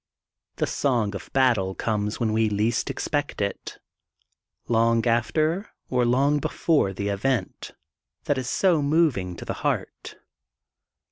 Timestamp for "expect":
2.89-3.39